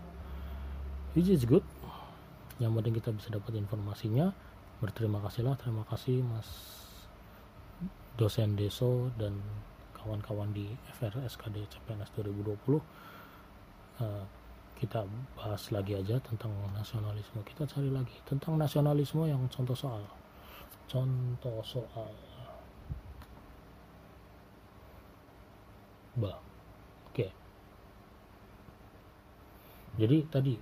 Which 1.12 1.30
is 1.30 1.44
good. 1.44 1.66
Yang 2.58 2.72
penting 2.80 2.94
kita 2.98 3.10
bisa 3.12 3.28
dapat 3.34 3.60
informasinya. 3.60 4.32
Berterima 4.80 5.20
kasihlah. 5.22 5.54
Terima 5.60 5.84
kasih 5.86 6.22
mas 6.24 6.83
dosen 8.14 8.54
Deso 8.54 9.10
dan 9.18 9.38
kawan-kawan 9.96 10.52
di 10.54 10.70
FRSKD 11.00 11.66
CPNS 11.66 12.10
2020 12.14 12.78
uh, 13.98 14.24
kita 14.74 15.06
bahas 15.38 15.70
lagi 15.70 15.94
aja 15.94 16.18
tentang 16.18 16.50
nasionalisme. 16.74 17.40
Kita 17.46 17.64
cari 17.64 17.88
lagi 17.88 18.14
tentang 18.26 18.58
nasionalisme 18.58 19.22
yang 19.24 19.40
contoh 19.48 19.72
soal. 19.72 20.02
Contoh 20.90 21.62
soal. 21.64 22.12
Bah 26.14 26.38
oke. 27.10 27.14
Okay. 27.14 27.30
jadi 29.98 30.26
tadi 30.30 30.54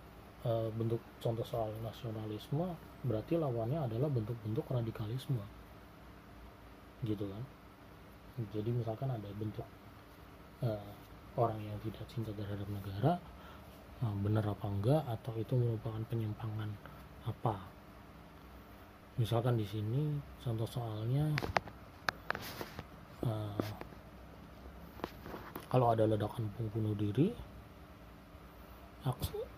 uh, 0.49 0.69
bentuk 0.73 1.01
contoh 1.21 1.45
soal 1.45 1.69
nasionalisme 1.85 2.73
berarti 3.05 3.37
lawannya 3.37 3.85
adalah 3.85 4.09
bentuk-bentuk 4.09 4.65
radikalisme 4.69 5.41
gitu 7.05 7.25
kan. 7.29 7.43
Jadi 8.51 8.71
misalkan 8.73 9.13
ada 9.13 9.29
bentuk 9.37 9.67
uh, 10.65 10.91
orang 11.37 11.61
yang 11.61 11.77
tidak 11.85 12.05
cinta 12.09 12.33
terhadap 12.33 12.65
negara 12.71 13.21
uh, 14.01 14.15
benar 14.25 14.45
apa 14.49 14.67
enggak 14.67 15.03
atau 15.05 15.33
itu 15.37 15.55
merupakan 15.55 16.03
penyimpangan 16.09 16.71
apa. 17.29 17.57
Misalkan 19.21 19.61
di 19.61 19.67
sini 19.69 20.17
contoh 20.41 20.67
soalnya 20.67 21.29
uh, 23.29 23.71
kalau 25.69 25.93
ada 25.93 26.09
ledakan 26.09 26.49
bom 26.57 26.69
bunuh 26.73 26.97
diri 26.97 27.53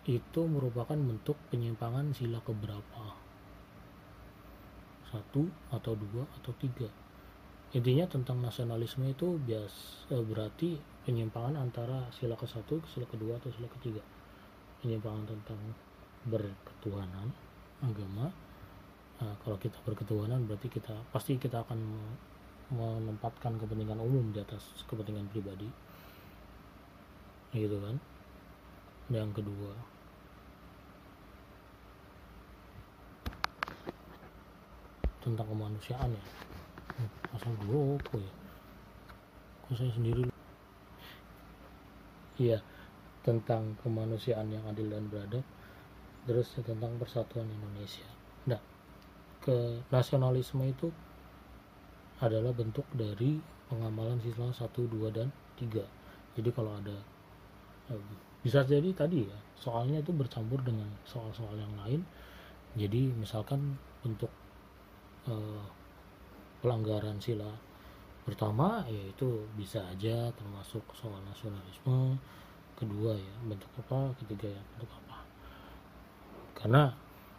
itu 0.05 0.41
merupakan 0.45 0.97
bentuk 0.97 1.37
penyimpangan 1.49 2.13
sila 2.13 2.37
keberapa. 2.45 3.17
Satu 5.09 5.49
atau 5.73 5.93
dua 5.97 6.29
atau 6.41 6.53
tiga 6.61 6.89
intinya 7.75 8.07
tentang 8.07 8.39
nasionalisme 8.39 9.03
itu 9.11 9.35
bias 9.43 10.07
eh, 10.15 10.23
berarti 10.23 10.79
penyimpangan 11.03 11.59
antara 11.59 12.07
sila 12.15 12.39
ke 12.39 12.47
satu 12.47 12.79
sila 12.87 13.03
kedua 13.11 13.35
atau 13.43 13.51
sila 13.51 13.67
ketiga. 13.79 13.99
Penyimpangan 14.79 15.27
tentang 15.27 15.59
berketuhanan 16.31 17.29
agama 17.83 18.31
nah, 19.21 19.35
kalau 19.45 19.59
kita 19.59 19.77
berketuhanan 19.85 20.47
berarti 20.47 20.71
kita 20.71 20.95
pasti 21.11 21.37
kita 21.37 21.67
akan 21.67 21.83
menempatkan 22.73 23.61
kepentingan 23.61 24.01
umum 24.01 24.31
di 24.31 24.39
atas 24.39 24.87
kepentingan 24.87 25.27
pribadi. 25.35 25.67
Gitu 27.51 27.75
kan? 27.83 27.99
Yang 29.11 29.43
kedua. 29.43 29.75
Tentang 35.27 35.49
kemanusiaan 35.49 36.15
ya 36.15 36.54
hmm, 36.99 37.37
asal 37.37 37.53
dua 37.65 37.97
apa 37.99 38.17
ya 38.19 38.33
kok 39.65 39.75
saya 39.81 39.93
sendiri 39.97 40.23
iya 42.37 42.59
tentang 43.25 43.73
kemanusiaan 43.81 44.53
yang 44.53 44.61
adil 44.69 44.93
dan 44.93 45.09
beradab. 45.09 45.45
Terus 46.29 46.57
tentang 46.61 46.93
persatuan 47.01 47.49
Indonesia. 47.49 48.05
Nah 48.49 48.61
ke 49.41 49.81
nasionalisme 49.89 50.61
itu 50.65 50.93
adalah 52.21 52.53
bentuk 52.53 52.85
dari 52.93 53.41
pengamalan 53.69 54.21
sila 54.21 54.53
1, 54.53 54.61
2, 54.89 55.09
dan 55.13 55.29
3 55.57 56.05
jadi 56.35 56.51
kalau 56.51 56.75
ada 56.75 56.97
eh, 57.93 58.01
bisa 58.43 58.67
jadi 58.67 58.91
tadi 58.93 59.25
ya 59.25 59.39
soalnya 59.55 60.03
itu 60.03 60.11
bercampur 60.13 60.61
dengan 60.61 60.87
soal-soal 61.07 61.55
yang 61.57 61.75
lain. 61.79 62.03
Jadi 62.75 63.15
misalkan 63.15 63.79
bentuk 64.03 64.31
eh, 65.31 65.65
pelanggaran 66.65 67.21
sila. 67.21 67.53
Pertama 68.25 68.89
yaitu 68.89 69.45
bisa 69.53 69.85
aja 69.85 70.33
termasuk 70.33 70.81
soal 70.97 71.21
nasionalisme. 71.29 72.17
Kedua 72.73 73.13
ya 73.13 73.35
bentuk 73.45 73.69
apa 73.77 74.17
ketiga 74.25 74.49
ya 74.49 74.63
bentuk 74.73 74.89
apa. 75.05 75.21
Karena 76.57 76.89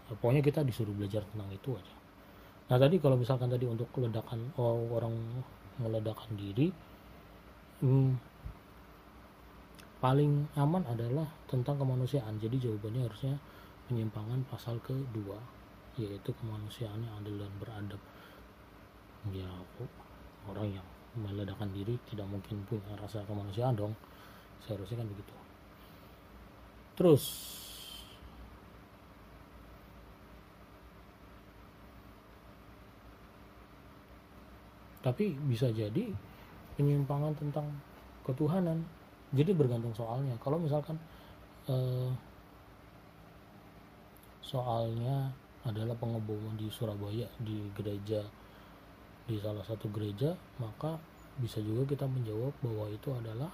ya, 0.06 0.14
pokoknya 0.14 0.46
kita 0.46 0.62
disuruh 0.62 0.94
belajar 0.94 1.26
tentang 1.34 1.50
itu 1.50 1.74
aja. 1.74 1.96
Nah 2.70 2.78
tadi 2.78 3.02
kalau 3.02 3.18
misalkan 3.18 3.50
tadi 3.50 3.66
untuk 3.66 3.90
ledakan 3.98 4.54
oh, 4.62 4.94
orang 4.94 5.18
meledakan 5.82 6.30
diri 6.38 6.70
hmm, 7.82 8.14
paling 9.98 10.46
aman 10.54 10.86
adalah 10.86 11.26
tentang 11.50 11.82
kemanusiaan. 11.82 12.38
Jadi 12.38 12.62
jawabannya 12.62 13.02
harusnya 13.10 13.36
penyimpangan 13.90 14.46
pasal 14.46 14.78
kedua 14.86 15.42
yaitu 15.98 16.30
kemanusiaan 16.38 17.02
yang 17.02 17.14
adil 17.24 17.42
dan 17.42 17.54
beradab 17.58 18.02
ya 19.34 19.50
orang 20.46 20.78
yang 20.78 20.88
meledakan 21.16 21.72
diri 21.72 21.96
tidak 22.12 22.28
mungkin 22.28 22.62
punya 22.68 22.94
rasa 23.00 23.24
kemanusiaan 23.24 23.74
dong. 23.74 23.96
Seharusnya 24.62 25.02
kan 25.02 25.08
begitu. 25.08 25.34
Terus 26.96 27.24
tapi 35.06 35.38
bisa 35.46 35.70
jadi 35.70 36.10
penyimpangan 36.76 37.38
tentang 37.38 37.70
ketuhanan 38.26 38.82
jadi 39.32 39.54
bergantung 39.54 39.94
soalnya. 39.94 40.34
Kalau 40.42 40.58
misalkan 40.58 40.98
eh, 41.70 42.10
soalnya 44.42 45.30
adalah 45.66 45.98
pengeboman 45.98 46.58
di 46.58 46.70
Surabaya 46.70 47.26
di 47.42 47.70
gereja 47.74 48.22
di 49.26 49.42
salah 49.42 49.66
satu 49.66 49.90
gereja 49.90 50.38
maka 50.62 51.02
bisa 51.42 51.60
juga 51.60 51.84
kita 51.96 52.06
menjawab 52.08 52.54
bahwa 52.64 52.86
itu 52.94 53.10
adalah 53.12 53.52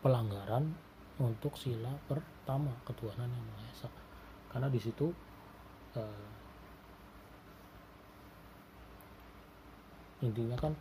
pelanggaran 0.00 0.64
untuk 1.20 1.56
sila 1.60 1.92
pertama 2.08 2.72
ketuhanan 2.88 3.28
yang 3.28 3.46
maha 3.52 3.64
esa. 3.72 3.88
Karena 4.48 4.68
di 4.72 4.80
situ 4.80 5.12
uh, 5.96 6.28
intinya 10.20 10.56
kan 10.56 10.72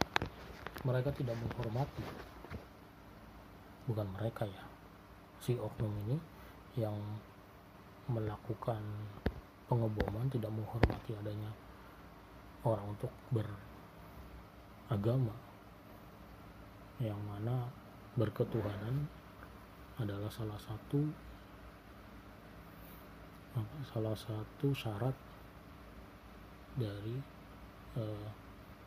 mereka 0.83 1.11
tidak 1.15 1.35
menghormati 1.39 2.03
bukan 3.87 4.07
mereka 4.19 4.43
ya 4.47 4.63
si 5.39 5.55
oknum 5.55 5.91
ini 6.07 6.17
yang 6.79 6.95
melakukan 8.11 8.83
pengeboman 9.69 10.25
tidak 10.33 10.49
menghormati 10.49 11.13
adanya 11.13 11.53
orang 12.65 12.89
untuk 12.97 13.13
beragama. 14.89 15.37
Yang 16.99 17.21
mana 17.23 17.69
berketuhanan 18.17 19.07
adalah 20.01 20.27
salah 20.27 20.57
satu 20.59 20.99
salah 23.87 24.15
satu 24.15 24.71
syarat 24.71 25.15
dari 26.79 27.15
uh, 27.99 28.27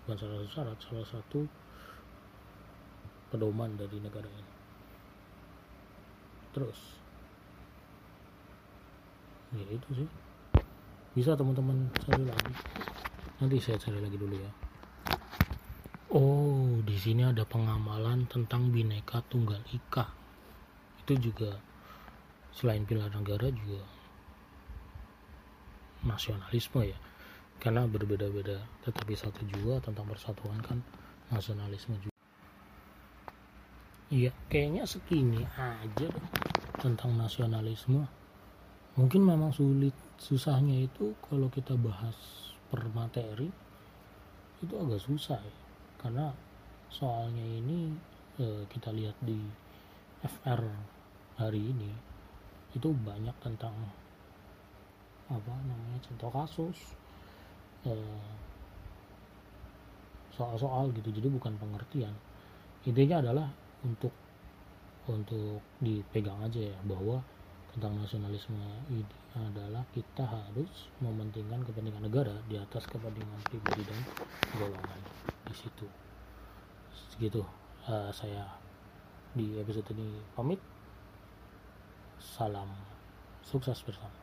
bukan 0.04 0.16
salah 0.16 0.36
satu 0.40 0.50
syarat 0.50 0.78
salah 0.80 1.06
satu 1.08 1.40
pedoman 3.32 3.76
dari 3.80 3.96
negara 3.96 4.28
ini. 4.28 4.52
Terus 6.52 7.00
ya 9.56 9.68
itu 9.68 9.88
sih 10.04 10.08
bisa 11.12 11.36
teman-teman. 11.36 11.88
Cari 12.04 12.24
lagi. 12.24 12.52
Nanti 13.40 13.56
saya 13.60 13.76
cari 13.80 13.98
lagi 14.00 14.16
dulu 14.16 14.36
ya. 14.36 14.50
Oh 16.12 16.80
di 16.84 16.96
sini 17.00 17.24
ada 17.24 17.44
pengamalan 17.48 18.28
tentang 18.28 18.68
bineka 18.68 19.24
tunggal 19.28 19.60
ika. 19.72 20.08
Itu 21.04 21.16
juga 21.20 21.56
selain 22.52 22.84
pilar 22.84 23.12
negara 23.12 23.48
juga 23.48 23.80
nasionalisme 26.04 26.84
ya. 26.84 26.98
Karena 27.60 27.88
berbeda-beda. 27.88 28.60
Tetapi 28.84 29.12
satu 29.16 29.44
juga 29.48 29.80
tentang 29.80 30.08
persatuan 30.08 30.60
kan 30.60 30.80
nasionalisme 31.32 31.96
juga. 32.00 32.12
Iya 34.12 34.28
kayaknya 34.52 34.84
segini 34.84 35.40
aja 35.56 36.12
tentang 36.76 37.16
nasionalisme 37.16 38.04
mungkin 38.92 39.24
memang 39.24 39.56
sulit 39.56 39.96
susahnya 40.20 40.84
itu 40.84 41.16
kalau 41.24 41.48
kita 41.48 41.72
bahas 41.80 42.14
per 42.68 42.84
materi 42.92 43.48
itu 44.62 44.74
agak 44.78 45.00
susah 45.02 45.40
ya. 45.40 45.56
Karena 45.98 46.28
soalnya 46.92 47.42
ini 47.42 47.92
eh, 48.38 48.62
kita 48.68 48.92
lihat 48.92 49.16
di 49.24 49.38
FR 50.22 50.62
hari 51.40 51.72
ini 51.72 51.90
itu 52.72 52.88
banyak 52.92 53.34
tentang 53.42 53.74
apa 55.32 55.52
namanya 55.64 55.98
contoh 56.04 56.30
kasus 56.30 56.78
eh, 57.88 58.22
soal-soal 60.36 60.92
gitu. 60.92 61.08
Jadi 61.08 61.28
bukan 61.32 61.56
pengertian. 61.56 62.12
Intinya 62.84 63.24
adalah 63.24 63.48
untuk 63.82 64.12
untuk 65.10 65.58
dipegang 65.82 66.38
aja 66.46 66.70
ya 66.70 66.78
bahwa 66.86 67.18
tentang 67.72 67.96
nasionalisme 67.96 68.60
ini 68.92 69.04
adalah 69.32 69.80
kita 69.96 70.28
harus 70.28 70.92
mementingkan 71.00 71.64
kepentingan 71.64 72.04
negara 72.04 72.36
di 72.44 72.60
atas 72.60 72.84
kepentingan 72.84 73.40
pribadi 73.48 73.82
dan 73.88 74.00
golongan 74.60 75.00
di 75.48 75.54
situ. 75.56 75.88
Segitu 76.92 77.40
uh, 77.88 78.12
saya 78.12 78.44
di 79.32 79.56
episode 79.56 79.88
ini 79.96 80.20
pamit. 80.36 80.60
Salam 82.22 82.70
sukses 83.42 83.82
bersama 83.82 84.22